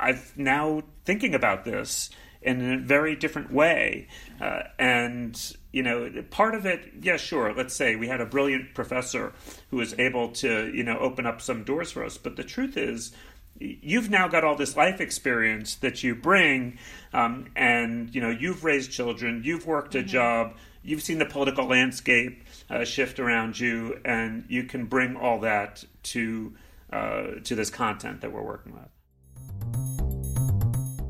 I've 0.00 0.36
now 0.36 0.82
thinking 1.04 1.34
about 1.34 1.64
this 1.64 2.10
in 2.42 2.72
a 2.72 2.78
very 2.78 3.16
different 3.16 3.52
way. 3.52 4.08
Uh, 4.40 4.62
and, 4.78 5.56
you 5.72 5.82
know, 5.82 6.10
part 6.30 6.54
of 6.54 6.64
it, 6.64 6.92
yeah, 7.02 7.16
sure, 7.16 7.52
let's 7.52 7.74
say 7.74 7.96
we 7.96 8.08
had 8.08 8.20
a 8.20 8.26
brilliant 8.26 8.74
professor 8.74 9.32
who 9.70 9.78
was 9.78 9.98
able 9.98 10.28
to, 10.30 10.70
you 10.72 10.84
know, 10.84 10.98
open 10.98 11.26
up 11.26 11.40
some 11.40 11.64
doors 11.64 11.90
for 11.90 12.04
us. 12.04 12.16
But 12.16 12.36
the 12.36 12.44
truth 12.44 12.76
is, 12.76 13.12
you've 13.60 14.10
now 14.10 14.28
got 14.28 14.44
all 14.44 14.56
this 14.56 14.76
life 14.76 15.00
experience 15.00 15.76
that 15.76 16.02
you 16.02 16.14
bring 16.14 16.78
um, 17.12 17.46
and 17.56 18.14
you 18.14 18.20
know 18.20 18.30
you've 18.30 18.64
raised 18.64 18.90
children 18.90 19.42
you've 19.44 19.66
worked 19.66 19.94
a 19.94 19.98
mm-hmm. 19.98 20.08
job 20.08 20.54
you've 20.82 21.02
seen 21.02 21.18
the 21.18 21.26
political 21.26 21.66
landscape 21.66 22.44
uh, 22.70 22.84
shift 22.84 23.18
around 23.18 23.58
you 23.58 23.98
and 24.04 24.44
you 24.48 24.64
can 24.64 24.86
bring 24.86 25.16
all 25.16 25.40
that 25.40 25.84
to 26.02 26.54
uh, 26.92 27.24
to 27.42 27.54
this 27.54 27.70
content 27.70 28.20
that 28.20 28.32
we're 28.32 28.42
working 28.42 28.72
with 28.72 28.88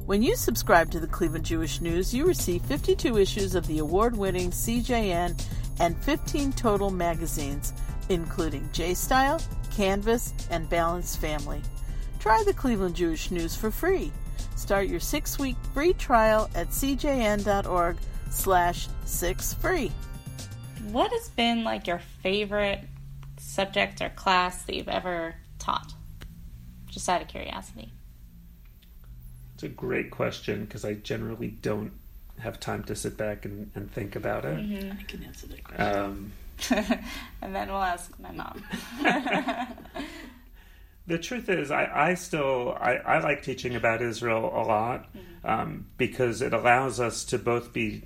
when 0.07 0.23
you 0.23 0.37
subscribe 0.37 0.93
to 0.93 1.00
the 1.00 1.09
Cleveland 1.09 1.45
Jewish 1.45 1.81
News, 1.81 2.15
you 2.15 2.26
receive 2.26 2.62
52 2.62 3.19
issues 3.19 3.57
of 3.57 3.67
the 3.67 3.81
award 3.81 4.17
winning 4.17 4.53
CJN 4.53 5.37
and 5.81 5.97
15 6.05 6.53
total 6.53 6.91
magazines, 6.91 7.73
including 8.09 8.69
J 8.73 8.95
Style, 8.95 9.41
Canvas, 9.75 10.33
and 10.49 10.69
Balanced 10.71 11.21
Family. 11.21 11.61
Try 12.26 12.42
the 12.42 12.52
Cleveland 12.52 12.97
Jewish 12.97 13.30
News 13.30 13.54
for 13.54 13.71
free. 13.71 14.11
Start 14.56 14.88
your 14.88 14.99
six-week 14.99 15.54
free 15.73 15.92
trial 15.92 16.50
at 16.56 16.71
cjn.org 16.71 17.99
slash 18.30 18.88
six 19.04 19.54
free. 19.54 19.92
What 20.90 21.12
has 21.12 21.28
been 21.28 21.62
like 21.62 21.87
your 21.87 22.00
favorite 22.25 22.80
subject 23.38 24.02
or 24.02 24.09
class 24.09 24.64
that 24.64 24.75
you've 24.75 24.88
ever 24.88 25.37
taught? 25.61 25.95
Just 26.88 27.09
out 27.09 27.23
of 27.23 27.28
curiosity. 27.28 27.92
It's 29.54 29.62
a 29.62 29.68
great 29.68 30.11
question 30.11 30.64
because 30.64 30.85
I 30.85 30.95
generally 30.95 31.50
don't 31.50 31.92
have 32.40 32.59
time 32.59 32.83
to 32.85 32.97
sit 32.97 33.16
back 33.16 33.45
and, 33.45 33.71
and 33.76 33.88
think 33.92 34.16
about 34.16 34.45
it. 34.45 34.59
Mm-hmm. 34.59 34.99
I 34.99 35.02
can 35.04 35.23
answer 35.23 35.47
that 35.47 35.62
question. 35.62 35.97
Um, 35.97 36.33
and 37.40 37.54
then 37.54 37.68
we'll 37.68 37.76
ask 37.76 38.18
my 38.18 38.33
mom. 38.33 38.64
the 41.07 41.19
truth 41.19 41.49
is, 41.49 41.71
I, 41.71 41.91
I 42.11 42.15
still 42.15 42.77
I, 42.81 42.97
I 42.97 43.19
like 43.21 43.43
teaching 43.43 43.77
about 43.77 44.03
Israel 44.03 44.47
a 44.55 44.63
lot 44.63 45.13
mm-hmm. 45.13 45.49
um, 45.49 45.87
because 45.97 46.43
it 46.43 46.53
allows 46.53 47.01
us 47.01 47.25
to 47.27 47.39
both 47.39 47.73
be 47.73 48.03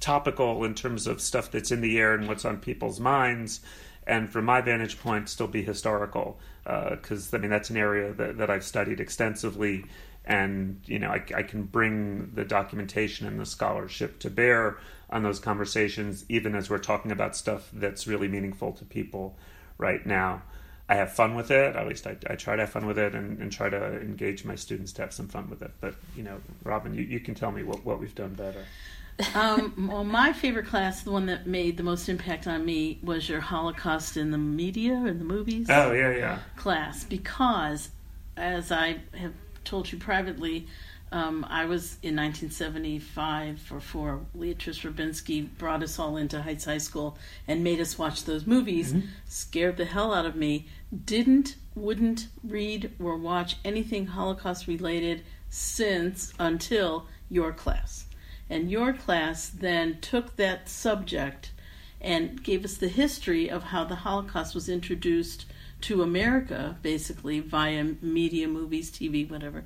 topical 0.00 0.64
in 0.64 0.74
terms 0.74 1.06
of 1.06 1.20
stuff 1.20 1.50
that's 1.50 1.70
in 1.70 1.82
the 1.82 1.98
air 1.98 2.14
and 2.14 2.26
what's 2.26 2.44
on 2.44 2.58
people's 2.58 2.98
minds, 2.98 3.60
and 4.06 4.30
from 4.30 4.46
my 4.46 4.60
vantage 4.60 4.98
point, 4.98 5.28
still 5.28 5.46
be 5.46 5.62
historical 5.62 6.38
because 6.64 7.32
uh, 7.32 7.36
I 7.36 7.40
mean 7.40 7.50
that's 7.50 7.70
an 7.70 7.76
area 7.76 8.12
that, 8.12 8.38
that 8.38 8.50
I've 8.50 8.64
studied 8.64 9.00
extensively 9.00 9.84
and 10.24 10.80
you 10.84 10.98
know 10.98 11.08
I, 11.08 11.22
I, 11.34 11.42
can 11.42 11.62
bring 11.64 12.32
the 12.34 12.44
documentation 12.44 13.26
and 13.26 13.40
the 13.40 13.46
scholarship 13.46 14.18
to 14.20 14.30
bear 14.30 14.78
on 15.08 15.22
those 15.22 15.38
conversations 15.38 16.24
even 16.28 16.54
as 16.54 16.68
we're 16.68 16.78
talking 16.78 17.10
about 17.10 17.34
stuff 17.34 17.70
that's 17.72 18.06
really 18.06 18.28
meaningful 18.28 18.72
to 18.72 18.84
people 18.84 19.38
right 19.78 20.04
now 20.04 20.42
i 20.90 20.94
have 20.94 21.10
fun 21.12 21.34
with 21.34 21.50
it 21.50 21.74
at 21.74 21.86
least 21.88 22.06
i, 22.06 22.16
I 22.28 22.34
try 22.34 22.56
to 22.56 22.62
have 22.62 22.70
fun 22.70 22.86
with 22.86 22.98
it 22.98 23.14
and, 23.14 23.38
and, 23.38 23.50
try 23.50 23.70
to 23.70 24.00
engage 24.00 24.44
my 24.44 24.56
students 24.56 24.92
to 24.92 25.02
have 25.02 25.12
some 25.12 25.28
fun 25.28 25.48
with 25.48 25.62
it 25.62 25.70
but 25.80 25.94
you 26.14 26.22
know 26.22 26.38
robin 26.64 26.92
you, 26.92 27.02
you 27.02 27.20
can 27.20 27.34
tell 27.34 27.50
me 27.50 27.62
what, 27.62 27.84
what 27.84 27.98
we've 27.98 28.14
done 28.14 28.34
better 28.34 28.64
um, 29.34 29.88
well, 29.90 30.04
my 30.04 30.32
favorite 30.32 30.66
class, 30.66 31.02
the 31.02 31.10
one 31.10 31.26
that 31.26 31.46
made 31.46 31.76
the 31.76 31.82
most 31.82 32.08
impact 32.08 32.46
on 32.46 32.64
me, 32.64 32.98
was 33.02 33.28
your 33.28 33.40
Holocaust 33.40 34.16
in 34.16 34.30
the 34.30 34.38
media 34.38 34.94
and 34.94 35.20
the 35.20 35.24
movies. 35.24 35.66
Oh 35.68 35.92
yeah, 35.92 36.16
yeah. 36.16 36.38
Class 36.56 37.04
because, 37.04 37.90
as 38.36 38.72
I 38.72 39.00
have 39.14 39.34
told 39.64 39.92
you 39.92 39.98
privately, 39.98 40.66
um, 41.12 41.44
I 41.48 41.64
was 41.64 41.98
in 42.02 42.14
1975 42.14 43.60
for 43.60 43.80
four. 43.80 44.20
Leatrice 44.36 44.84
Rubinsky 44.84 45.48
brought 45.58 45.82
us 45.82 45.98
all 45.98 46.16
into 46.16 46.42
Heights 46.42 46.66
High 46.66 46.78
School 46.78 47.18
and 47.48 47.64
made 47.64 47.80
us 47.80 47.98
watch 47.98 48.24
those 48.24 48.46
movies. 48.46 48.92
Mm-hmm. 48.92 49.08
Scared 49.26 49.76
the 49.76 49.86
hell 49.86 50.14
out 50.14 50.24
of 50.24 50.36
me. 50.36 50.68
Didn't, 51.04 51.56
wouldn't 51.74 52.28
read 52.44 52.92
or 53.02 53.16
watch 53.16 53.56
anything 53.64 54.06
Holocaust 54.06 54.68
related 54.68 55.24
since 55.48 56.32
until 56.38 57.06
your 57.28 57.52
class. 57.52 58.06
And 58.48 58.70
your 58.70 58.92
class 58.92 59.48
then 59.48 60.00
took 60.00 60.36
that 60.36 60.68
subject 60.68 61.50
and 62.00 62.42
gave 62.42 62.64
us 62.64 62.76
the 62.76 62.88
history 62.88 63.50
of 63.50 63.64
how 63.64 63.84
the 63.84 63.96
Holocaust 63.96 64.54
was 64.54 64.68
introduced 64.68 65.44
to 65.82 66.02
America, 66.02 66.76
basically 66.82 67.40
via 67.40 67.84
media, 68.00 68.46
movies, 68.46 68.90
TV, 68.90 69.28
whatever. 69.28 69.64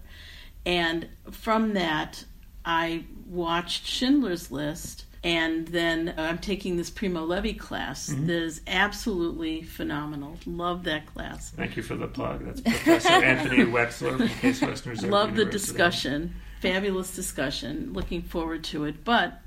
And 0.66 1.08
from 1.30 1.74
that, 1.74 2.24
I 2.64 3.04
watched 3.26 3.86
Schindler's 3.86 4.50
List, 4.50 5.04
and 5.22 5.66
then 5.68 6.14
I'm 6.16 6.38
taking 6.38 6.76
this 6.76 6.90
Primo 6.90 7.24
Levi 7.24 7.52
class 7.52 8.10
mm-hmm. 8.10 8.26
that 8.26 8.42
is 8.42 8.60
absolutely 8.66 9.62
phenomenal. 9.62 10.38
Love 10.46 10.84
that 10.84 11.06
class. 11.06 11.50
Thank 11.50 11.76
you 11.76 11.82
for 11.82 11.96
the 11.96 12.06
plug. 12.06 12.44
That's 12.44 12.60
Professor 12.60 13.08
Anthony 13.24 13.64
Wexler 13.64 14.18
from 14.18 14.28
Case 14.28 14.60
Western 14.60 14.90
Reserve 14.92 15.10
Love 15.10 15.30
University. 15.30 15.44
the 15.44 15.50
discussion. 15.50 16.34
Fabulous 16.60 17.14
discussion. 17.14 17.92
Looking 17.92 18.22
forward 18.22 18.64
to 18.64 18.84
it. 18.84 19.04
But 19.04 19.40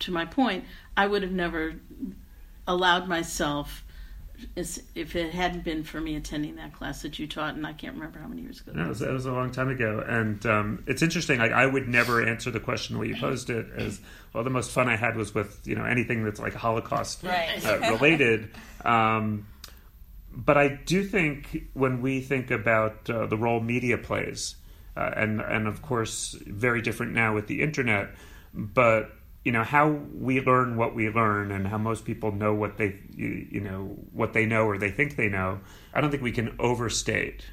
to 0.00 0.10
my 0.10 0.24
point, 0.24 0.64
I 0.96 1.06
would 1.06 1.22
have 1.22 1.32
never 1.32 1.74
allowed 2.66 3.08
myself 3.08 3.84
if 4.56 5.16
it 5.16 5.32
hadn't 5.32 5.64
been 5.64 5.84
for 5.84 6.00
me 6.00 6.16
attending 6.16 6.56
that 6.56 6.72
class 6.72 7.02
that 7.02 7.18
you 7.18 7.26
taught, 7.26 7.54
and 7.54 7.66
I 7.66 7.72
can't 7.72 7.94
remember 7.94 8.18
how 8.18 8.28
many 8.28 8.42
years 8.42 8.60
ago. 8.60 8.72
That 8.74 8.88
was, 8.88 8.98
that 9.00 9.10
was 9.10 9.26
a 9.26 9.32
long 9.32 9.50
time 9.50 9.68
ago, 9.68 10.04
and 10.06 10.44
um, 10.46 10.84
it's 10.86 11.02
interesting. 11.02 11.38
Like 11.38 11.52
I 11.52 11.66
would 11.66 11.88
never 11.88 12.26
answer 12.26 12.50
the 12.50 12.60
question 12.60 12.94
the 12.94 13.00
way 13.00 13.08
you 13.08 13.16
posed 13.16 13.50
it 13.50 13.66
as 13.76 14.00
well. 14.32 14.44
The 14.44 14.50
most 14.50 14.70
fun 14.70 14.88
I 14.88 14.96
had 14.96 15.16
was 15.16 15.34
with 15.34 15.60
you 15.64 15.74
know 15.74 15.84
anything 15.84 16.24
that's 16.24 16.40
like 16.40 16.54
Holocaust 16.54 17.22
right. 17.22 17.64
uh, 17.64 17.78
related. 17.92 18.50
Um, 18.84 19.46
but 20.32 20.58
I 20.58 20.68
do 20.68 21.02
think 21.04 21.68
when 21.72 22.02
we 22.02 22.20
think 22.20 22.50
about 22.50 23.08
uh, 23.08 23.26
the 23.26 23.36
role 23.36 23.60
media 23.60 23.98
plays, 23.98 24.56
uh, 24.96 25.10
and 25.16 25.40
and 25.40 25.66
of 25.66 25.82
course 25.82 26.36
very 26.46 26.82
different 26.82 27.12
now 27.12 27.34
with 27.34 27.46
the 27.46 27.62
internet, 27.62 28.10
but 28.52 29.12
you 29.46 29.52
know 29.52 29.62
how 29.62 29.88
we 29.88 30.40
learn 30.40 30.76
what 30.76 30.94
we 30.94 31.08
learn 31.08 31.52
and 31.52 31.68
how 31.68 31.78
most 31.78 32.04
people 32.04 32.32
know 32.32 32.52
what 32.52 32.76
they 32.78 32.98
you 33.14 33.60
know 33.60 33.96
what 34.12 34.32
they 34.32 34.44
know 34.44 34.66
or 34.66 34.76
they 34.76 34.90
think 34.90 35.16
they 35.16 35.28
know 35.28 35.60
i 35.94 36.00
don't 36.00 36.10
think 36.10 36.22
we 36.22 36.32
can 36.32 36.54
overstate 36.58 37.46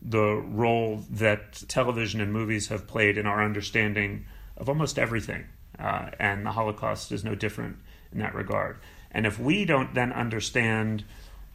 the 0.00 0.42
role 0.46 1.04
that 1.10 1.62
television 1.68 2.20
and 2.20 2.32
movies 2.32 2.68
have 2.68 2.86
played 2.86 3.18
in 3.18 3.26
our 3.26 3.44
understanding 3.44 4.24
of 4.56 4.68
almost 4.68 4.98
everything 4.98 5.44
uh, 5.78 6.10
and 6.18 6.46
the 6.46 6.52
holocaust 6.52 7.12
is 7.12 7.24
no 7.24 7.34
different 7.34 7.76
in 8.12 8.18
that 8.18 8.34
regard. 8.34 8.78
And 9.10 9.26
if 9.26 9.38
we 9.38 9.64
don't 9.64 9.94
then 9.94 10.12
understand 10.12 11.04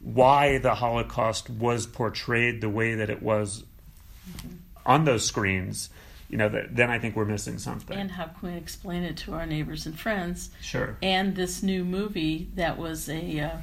why 0.00 0.58
the 0.58 0.74
holocaust 0.74 1.48
was 1.48 1.86
portrayed 1.86 2.60
the 2.60 2.68
way 2.68 2.94
that 2.94 3.10
it 3.10 3.22
was 3.22 3.64
on 4.84 5.04
those 5.04 5.24
screens 5.24 5.88
you 6.28 6.38
know, 6.38 6.48
that, 6.48 6.74
then 6.74 6.90
I 6.90 6.98
think 6.98 7.16
we're 7.16 7.24
missing 7.24 7.58
something. 7.58 7.96
And 7.96 8.10
how 8.10 8.26
can 8.26 8.52
we 8.52 8.56
explain 8.56 9.02
it 9.02 9.16
to 9.18 9.34
our 9.34 9.46
neighbors 9.46 9.86
and 9.86 9.98
friends? 9.98 10.50
Sure. 10.60 10.96
And 11.02 11.36
this 11.36 11.62
new 11.62 11.84
movie 11.84 12.48
that 12.54 12.78
was 12.78 13.08
a 13.08 13.40
uh, 13.40 13.56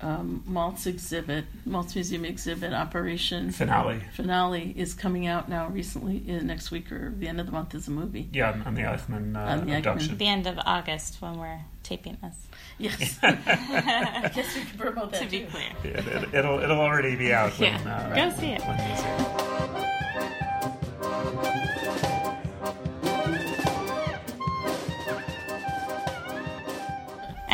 um, 0.00 0.44
Maltz 0.48 0.86
exhibit, 0.86 1.44
Maltz 1.66 1.94
Museum 1.94 2.24
exhibit, 2.24 2.72
Operation 2.72 3.50
Finale. 3.50 4.02
Finale 4.12 4.74
is 4.76 4.94
coming 4.94 5.26
out 5.26 5.48
now 5.48 5.68
recently, 5.68 6.24
uh, 6.28 6.42
next 6.42 6.70
week 6.70 6.92
or 6.92 7.12
the 7.16 7.26
end 7.26 7.40
of 7.40 7.46
the 7.46 7.52
month 7.52 7.74
is 7.74 7.88
a 7.88 7.90
movie. 7.90 8.28
Yeah, 8.32 8.62
on 8.64 8.74
the 8.74 8.82
Eichmann 8.82 9.36
uh, 9.36 9.40
on 9.40 9.66
the 9.66 9.76
abduction. 9.76 10.14
Eichmann. 10.14 10.18
The 10.18 10.26
end 10.26 10.46
of 10.46 10.58
August 10.64 11.20
when 11.20 11.38
we're 11.38 11.60
taping 11.82 12.16
this. 12.22 12.36
Yes. 12.78 13.18
I 13.22 14.30
guess 14.34 14.54
we 14.54 14.62
can 14.62 14.78
promote 14.78 15.12
that 15.12 15.22
to 15.22 15.28
be 15.28 15.44
clear. 15.44 15.70
It, 15.82 16.04
will 16.04 16.34
it'll, 16.34 16.58
it'll 16.60 16.80
already 16.80 17.16
be 17.16 17.32
out. 17.32 17.52
When, 17.58 17.72
yeah. 17.72 17.96
Uh, 17.96 18.30
Go 18.30 18.36
see 18.36 18.52
it. 18.52 19.47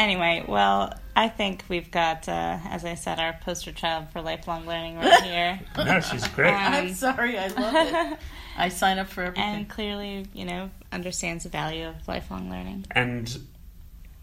Anyway, 0.05 0.45
well, 0.47 0.93
I 1.17 1.29
think 1.31 1.65
we've 1.71 1.91
got, 1.91 2.29
uh, 2.29 2.59
as 2.69 2.85
I 2.85 2.95
said, 2.95 3.19
our 3.19 3.33
poster 3.41 3.73
child 3.73 4.09
for 4.13 4.21
lifelong 4.21 4.67
learning 4.67 4.97
right 4.99 5.23
here. 5.33 5.61
no, 5.79 5.99
she's 6.01 6.29
great. 6.29 6.53
I'm 6.53 6.93
sorry, 6.93 7.39
I 7.39 7.47
love 7.49 7.75
it. 7.75 8.19
I 8.59 8.69
sign 8.69 8.99
up 8.99 9.09
for 9.09 9.23
everything. 9.23 9.43
and 9.43 9.69
clearly, 9.69 10.27
you 10.35 10.45
know, 10.45 10.69
understands 10.93 11.45
the 11.45 11.51
value 11.51 11.89
of 11.89 12.07
lifelong 12.07 12.51
learning. 12.51 12.85
and 12.91 13.39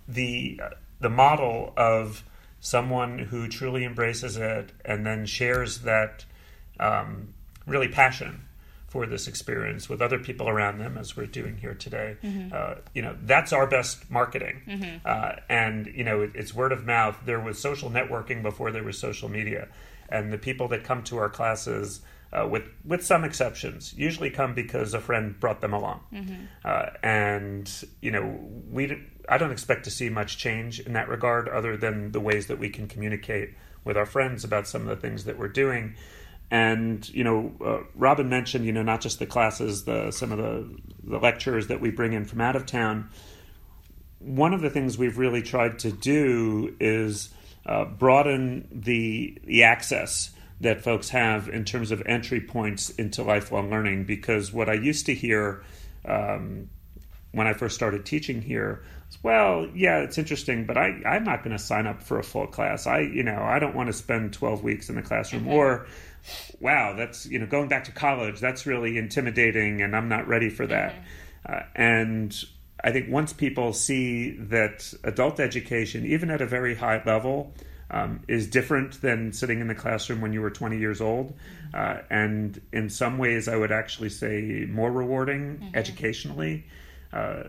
the 0.08 0.62
the 1.00 1.10
model 1.10 1.74
of 1.76 2.24
someone 2.60 3.18
who 3.18 3.48
truly 3.48 3.84
embraces 3.84 4.38
it 4.38 4.72
and 4.86 5.04
then 5.04 5.26
shares 5.26 5.80
that 5.80 6.26
um, 6.80 7.34
really 7.66 7.88
passion 7.88 8.44
for 8.92 9.06
this 9.08 9.26
experience 9.26 9.88
with 9.88 10.02
other 10.02 10.20
people 10.20 10.50
around 10.50 10.78
them, 10.80 10.98
as 10.98 11.16
we're 11.16 11.26
doing 11.26 11.56
here 11.56 11.74
today. 11.74 12.18
Uh, 12.54 12.76
you 12.94 13.02
know, 13.02 13.16
that's 13.24 13.54
our 13.54 13.66
best 13.66 14.12
marketing, 14.12 14.62
uh, 15.06 15.36
and 15.48 15.88
you 15.88 16.04
know, 16.04 16.22
it, 16.24 16.32
it's 16.36 16.54
word 16.54 16.74
of 16.74 16.86
mouth. 16.86 17.18
There 17.26 17.40
was 17.40 17.58
social 17.58 17.90
networking 17.90 18.42
before 18.44 18.70
there 18.72 18.84
was 18.84 18.98
social 19.00 19.30
media, 19.30 19.70
and 20.10 20.32
the 20.34 20.38
people 20.38 20.68
that 20.68 20.84
come 20.84 21.04
to 21.04 21.18
our 21.18 21.30
classes. 21.30 22.02
Uh, 22.34 22.48
with 22.48 22.64
with 22.86 23.06
some 23.06 23.26
exceptions, 23.26 23.94
usually 23.98 24.30
come 24.30 24.54
because 24.54 24.94
a 24.94 25.02
friend 25.02 25.38
brought 25.38 25.60
them 25.60 25.74
along, 25.74 26.00
uh, 26.64 26.86
and 27.04 27.70
you 28.02 28.10
know 28.10 28.40
we 28.72 28.98
I 29.28 29.38
don't 29.38 29.52
expect 29.52 29.84
to 29.86 29.92
see 29.92 30.10
much 30.10 30.38
change 30.38 30.80
in 30.80 30.94
that 30.94 31.10
regard, 31.10 31.50
other 31.50 31.76
than 31.78 32.12
the 32.14 32.22
ways 32.22 32.48
that 32.48 32.58
we 32.58 32.70
can 32.70 32.88
communicate 32.88 33.50
with 33.84 33.98
our 33.98 34.06
friends 34.06 34.44
about 34.46 34.68
some 34.68 34.82
of 34.84 34.88
the 34.88 34.96
things 34.96 35.26
that 35.26 35.38
we're 35.38 35.50
doing. 35.50 35.96
And 36.52 37.08
you 37.10 37.24
know, 37.24 37.54
uh, 37.66 37.80
Robin 37.96 38.28
mentioned 38.28 38.66
you 38.66 38.74
know 38.74 38.84
not 38.84 39.00
just 39.00 39.20
the 39.20 39.26
classes, 39.26 39.86
the 39.86 40.12
some 40.12 40.34
of 40.34 40.38
the 40.38 40.78
the 41.04 41.18
lecturers 41.18 41.68
that 41.68 41.80
we 41.80 41.90
bring 41.90 42.12
in 42.12 42.26
from 42.26 42.42
out 42.42 42.58
of 42.58 42.66
town. 42.66 43.10
One 44.20 44.54
of 44.54 44.62
the 44.62 44.70
things 44.70 44.98
we've 44.98 45.18
really 45.18 45.42
tried 45.42 45.80
to 45.80 45.92
do 45.92 46.76
is 46.80 47.30
uh, 47.66 47.86
broaden 47.86 48.68
the 48.70 49.40
the 49.46 49.64
access 49.64 50.32
that 50.60 50.84
folks 50.84 51.10
have 51.10 51.48
in 51.48 51.64
terms 51.64 51.90
of 51.90 52.04
entry 52.06 52.42
points 52.42 52.90
into 52.92 53.24
lifelong 53.24 53.72
learning. 53.72 54.04
Because 54.04 54.52
what 54.52 54.70
I 54.70 54.74
used 54.74 55.06
to 55.06 55.16
hear 55.16 55.64
um, 56.06 56.70
when 57.32 57.48
I 57.48 57.54
first 57.54 57.76
started 57.76 58.06
teaching 58.06 58.42
here 58.42 58.84
well, 59.24 59.68
yeah, 59.76 60.00
it's 60.00 60.18
interesting, 60.18 60.66
but 60.66 60.78
I, 60.78 61.02
I'm 61.06 61.24
not 61.24 61.44
going 61.44 61.56
to 61.56 61.62
sign 61.62 61.86
up 61.86 62.02
for 62.02 62.20
a 62.20 62.24
full 62.24 62.48
class. 62.48 62.88
I, 62.88 63.00
you 63.02 63.24
know, 63.24 63.42
I 63.42 63.60
don't 63.60 63.76
want 63.76 63.88
to 63.88 63.94
spend 63.94 64.34
12 64.34 64.64
weeks 64.64 64.90
in 64.90 64.96
the 64.96 65.02
classroom. 65.02 65.48
Or, 65.48 65.86
wow, 66.60 66.96
that's, 66.96 67.26
you 67.26 67.40
know, 67.40 67.46
going 67.46 67.68
back 67.68 67.84
to 67.86 67.92
college, 67.92 68.40
that's 68.40 68.66
really 68.66 68.98
intimidating 68.98 69.82
and 69.82 69.96
I'm 69.96 70.10
not 70.10 70.28
ready 70.28 70.50
for 70.50 70.66
that. 70.68 70.96
Uh, 71.46 71.62
and 71.76 72.36
I 72.84 72.92
think 72.92 73.10
once 73.10 73.34
people 73.34 73.74
see 73.74 74.32
that 74.32 74.94
adult 75.04 75.40
education, 75.40 76.06
even 76.06 76.30
at 76.30 76.42
a 76.42 76.48
very 76.48 76.76
high 76.76 77.02
level, 77.06 77.54
um, 77.92 78.22
is 78.28 78.48
different 78.48 79.02
than 79.02 79.34
sitting 79.34 79.60
in 79.60 79.68
the 79.68 79.76
classroom 79.76 80.22
when 80.22 80.32
you 80.34 80.42
were 80.42 80.50
20 80.50 80.80
years 80.80 81.02
old. 81.02 81.34
Uh, 81.74 81.98
and 82.10 82.60
in 82.72 82.90
some 82.90 83.18
ways, 83.18 83.48
I 83.48 83.56
would 83.56 83.72
actually 83.72 84.10
say 84.10 84.66
more 84.70 84.92
rewarding 84.92 85.72
educationally. 85.74 86.66
Uh, 87.12 87.44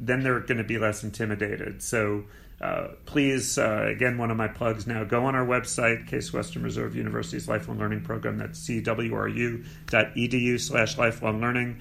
then 0.00 0.22
they're 0.22 0.40
going 0.40 0.58
to 0.58 0.64
be 0.64 0.78
less 0.78 1.04
intimidated. 1.04 1.82
So 1.82 2.24
uh, 2.60 2.88
please, 3.06 3.56
uh, 3.58 3.86
again, 3.86 4.18
one 4.18 4.30
of 4.30 4.36
my 4.36 4.48
plugs 4.48 4.86
now, 4.86 5.02
go 5.04 5.24
on 5.24 5.34
our 5.34 5.46
website, 5.46 6.06
Case 6.06 6.32
Western 6.32 6.62
Reserve 6.62 6.96
University's 6.96 7.48
Lifelong 7.48 7.78
Learning 7.78 8.02
Program. 8.02 8.36
That's 8.38 8.60
cwru.edu 8.66 10.60
slash 10.60 10.98
lifelong 10.98 11.40
learning. 11.40 11.80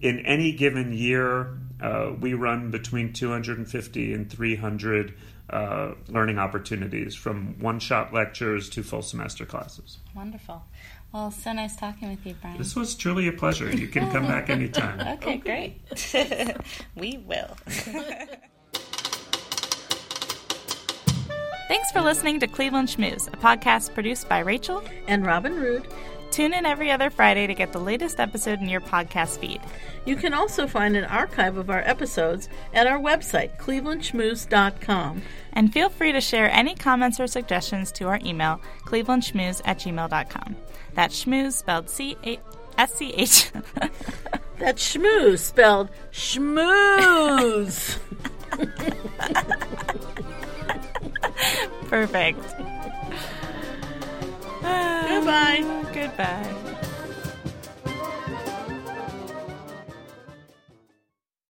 In 0.00 0.20
any 0.20 0.52
given 0.52 0.92
year, 0.92 1.58
uh, 1.80 2.12
we 2.18 2.34
run 2.34 2.70
between 2.70 3.12
250 3.12 4.12
and 4.12 4.30
300 4.30 5.14
uh, 5.50 5.94
learning 6.08 6.38
opportunities 6.38 7.14
from 7.14 7.58
one-shot 7.58 8.12
lectures 8.14 8.68
to 8.70 8.82
full 8.82 9.02
semester 9.02 9.44
classes. 9.44 9.98
Wonderful. 10.14 10.64
Well, 11.12 11.30
so 11.32 11.52
nice 11.52 11.74
talking 11.76 12.08
with 12.08 12.24
you, 12.24 12.34
Brian. 12.40 12.56
This 12.56 12.76
was 12.76 12.94
truly 12.94 13.26
a 13.28 13.32
pleasure. 13.32 13.70
You 13.74 13.88
can 13.88 14.10
come 14.12 14.26
back 14.26 14.48
anytime. 14.48 15.00
Okay, 15.20 15.36
great. 15.38 15.80
we 16.94 17.18
will. 17.26 17.56
Thanks 21.68 21.92
for 21.92 22.00
listening 22.00 22.40
to 22.40 22.46
Cleveland 22.46 22.88
Schmooze, 22.88 23.28
a 23.28 23.36
podcast 23.36 23.94
produced 23.94 24.28
by 24.28 24.40
Rachel. 24.40 24.82
and 25.06 25.24
Robin 25.24 25.54
Rood. 25.54 25.86
Tune 26.30 26.54
in 26.54 26.64
every 26.64 26.90
other 26.90 27.10
Friday 27.10 27.46
to 27.46 27.54
get 27.54 27.72
the 27.72 27.80
latest 27.80 28.20
episode 28.20 28.60
in 28.60 28.68
your 28.68 28.80
podcast 28.80 29.38
feed. 29.38 29.60
You 30.04 30.16
can 30.16 30.32
also 30.32 30.66
find 30.66 30.96
an 30.96 31.04
archive 31.04 31.56
of 31.56 31.70
our 31.70 31.80
episodes 31.80 32.48
at 32.72 32.86
our 32.86 32.98
website, 32.98 33.56
clevelandschmooze.com. 33.58 35.22
And 35.52 35.72
feel 35.72 35.88
free 35.88 36.12
to 36.12 36.20
share 36.20 36.50
any 36.50 36.74
comments 36.76 37.18
or 37.18 37.26
suggestions 37.26 37.90
to 37.92 38.06
our 38.06 38.20
email, 38.24 38.60
clevelandschmooze 38.84 39.60
at 39.64 39.80
gmail.com. 39.80 40.56
That's 40.94 41.24
schmooze 41.24 41.54
spelled 41.54 41.90
C 41.90 42.16
S 42.78 42.94
C 42.94 43.12
H. 43.12 43.50
That's 44.58 44.94
schmooze, 44.94 45.40
spelled 45.40 45.90
schmooze. 46.12 47.98
Perfect. 51.88 52.38
Goodbye. 54.62 55.64
Goodbye. 55.92 56.76